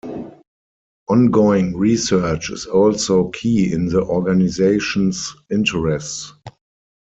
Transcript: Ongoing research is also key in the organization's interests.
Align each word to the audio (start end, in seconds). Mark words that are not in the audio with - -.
Ongoing 1.09 1.77
research 1.77 2.49
is 2.49 2.65
also 2.65 3.29
key 3.29 3.71
in 3.71 3.85
the 3.85 4.01
organization's 4.01 5.31
interests. 5.51 6.33